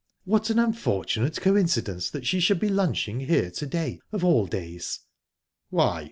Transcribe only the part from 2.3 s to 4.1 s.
should be lunching here to day,